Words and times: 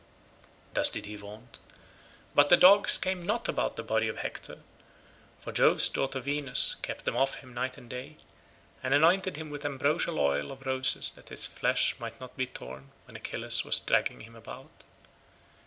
Thus 0.73 0.89
did 0.89 1.05
he 1.05 1.15
vaunt, 1.15 1.59
but 2.33 2.49
the 2.49 2.57
dogs 2.57 2.97
came 2.97 3.21
not 3.23 3.47
about 3.47 3.75
the 3.75 3.83
body 3.83 4.07
of 4.07 4.17
Hector, 4.17 4.63
for 5.39 5.51
Jove's 5.51 5.87
daughter 5.89 6.19
Venus 6.19 6.73
kept 6.81 7.05
them 7.05 7.15
off 7.15 7.41
him 7.41 7.53
night 7.53 7.77
and 7.77 7.87
day, 7.87 8.15
and 8.81 8.95
anointed 8.95 9.37
him 9.37 9.51
with 9.51 9.63
ambrosial 9.63 10.17
oil 10.19 10.51
of 10.51 10.65
roses 10.65 11.11
that 11.11 11.29
his 11.29 11.45
flesh 11.45 11.95
might 11.99 12.19
not 12.19 12.35
be 12.35 12.47
torn 12.47 12.89
when 13.05 13.15
Achilles 13.15 13.63
was 13.63 13.79
dragging 13.79 14.21
him 14.21 14.35
about. 14.35 14.71